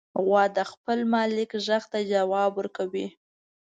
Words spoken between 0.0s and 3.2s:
غوا د خپل مالک غږ ته ځواب ورکوي.